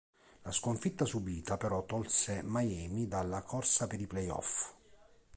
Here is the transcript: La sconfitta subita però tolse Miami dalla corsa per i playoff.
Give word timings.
La 0.41 0.51
sconfitta 0.51 1.05
subita 1.05 1.57
però 1.57 1.85
tolse 1.85 2.41
Miami 2.43 3.07
dalla 3.07 3.43
corsa 3.43 3.85
per 3.85 4.01
i 4.01 4.07
playoff. 4.07 4.73